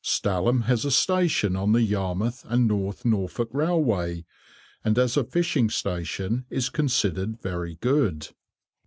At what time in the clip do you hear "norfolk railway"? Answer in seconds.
3.05-4.25